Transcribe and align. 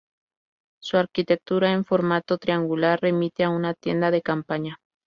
Su 0.81 0.97
arquitectura 0.97 1.73
en 1.73 1.85
formato 1.85 2.39
triangular 2.39 2.99
remite 2.99 3.43
a 3.43 3.51
una 3.51 3.75
tienda 3.75 4.09
de 4.09 4.23
campaña. 4.23 4.79